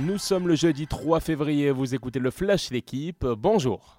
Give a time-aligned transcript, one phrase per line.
[0.00, 3.97] Nous sommes le jeudi 3 février, vous écoutez le Flash L'équipe, bonjour.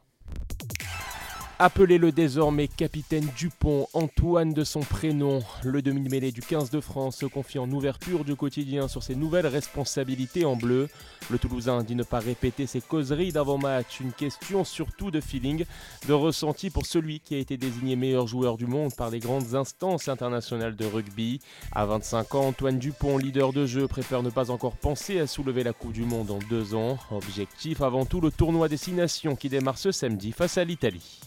[1.62, 5.44] Appelez-le désormais capitaine Dupont, Antoine de son prénom.
[5.66, 9.46] Le demi-mêlée du 15 de France se confie en ouverture du quotidien sur ses nouvelles
[9.46, 10.88] responsabilités en bleu.
[11.30, 14.00] Le Toulousain dit ne pas répéter ses causeries d'avant-match.
[14.00, 15.66] Une question surtout de feeling,
[16.08, 19.54] de ressenti pour celui qui a été désigné meilleur joueur du monde par les grandes
[19.54, 21.42] instances internationales de rugby.
[21.74, 25.64] À 25 ans, Antoine Dupont, leader de jeu, préfère ne pas encore penser à soulever
[25.64, 26.98] la Coupe du Monde en deux ans.
[27.12, 31.20] Objectif avant tout le tournoi Destination qui démarre ce samedi face à l'Italie.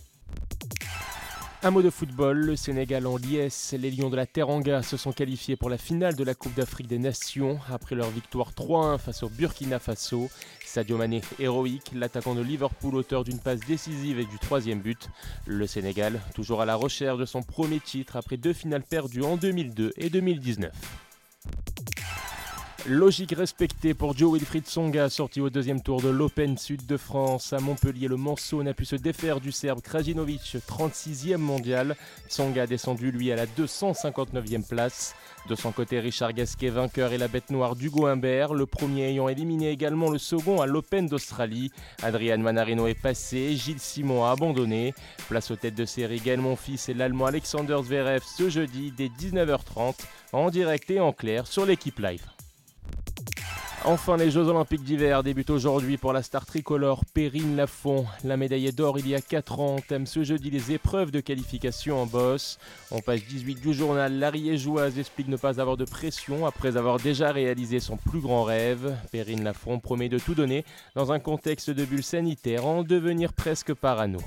[1.65, 3.73] Un mot de football, le Sénégal en liesse.
[3.79, 6.89] Les Lions de la Teranga se sont qualifiés pour la finale de la Coupe d'Afrique
[6.89, 10.29] des Nations après leur victoire 3-1 face au Burkina Faso.
[10.67, 15.09] Sadio Mané, héroïque, l'attaquant de Liverpool, auteur d'une passe décisive et du troisième but.
[15.47, 19.37] Le Sénégal, toujours à la recherche de son premier titre après deux finales perdues en
[19.37, 20.73] 2002 et 2019.
[22.89, 27.53] Logique respectée pour Joe Wilfried Songa, sorti au deuxième tour de l'Open Sud de France.
[27.53, 31.95] À Montpellier, le Manceau n'a pu se défaire du Serbe Krajinovic, 36e mondial.
[32.29, 35.15] Tsonga descendu, lui, à la 259e place.
[35.49, 39.29] De son côté, Richard Gasquet, vainqueur, et la bête noire d'Hugo Humbert, le premier ayant
[39.29, 41.71] éliminé également le second à l'Open d'Australie.
[42.03, 44.93] Adrian Manarino est passé, Gilles Simon a abandonné.
[45.29, 49.95] Place aux têtes de série Gaël Monfils et l'Allemand Alexander Zverev ce jeudi dès 19h30
[50.33, 52.23] en direct et en clair sur l'équipe live.
[53.85, 58.07] Enfin, les Jeux Olympiques d'hiver débutent aujourd'hui pour la star tricolore Perrine Lafont.
[58.23, 62.01] La médaille d'or il y a 4 ans thème ce jeudi les épreuves de qualification
[62.01, 62.61] en bosse.
[62.93, 67.33] En page 18 du journal, l'Ariégeoise explique ne pas avoir de pression après avoir déjà
[67.33, 68.97] réalisé son plus grand rêve.
[69.11, 73.75] Perrine Lafont promet de tout donner dans un contexte de bulle sanitaire en devenir presque
[73.75, 74.21] parano.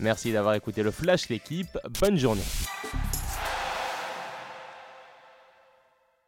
[0.00, 2.42] Merci d'avoir écouté le Flash l'équipe, bonne journée.